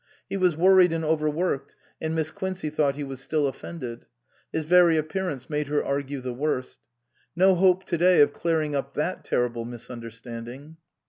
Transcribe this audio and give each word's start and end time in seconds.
He 0.27 0.35
was 0.35 0.57
worried 0.57 0.93
and 0.93 1.05
overworked, 1.05 1.75
and 2.01 2.15
Miss 2.15 2.31
Quincey 2.31 2.71
thought 2.71 2.95
he 2.95 3.03
was 3.03 3.21
still 3.21 3.45
offended; 3.45 4.07
his 4.51 4.63
very 4.65 4.97
appearance 4.97 5.47
made 5.47 5.67
her 5.67 5.85
argue 5.85 6.21
the 6.21 6.33
worst. 6.33 6.79
No 7.35 7.53
hope 7.53 7.83
to 7.83 7.99
day 7.99 8.19
of 8.21 8.33
clear 8.33 8.63
ing 8.63 8.73
up 8.75 8.95
that 8.95 9.23
terrible 9.23 9.63
misunderstanding. 9.63 10.77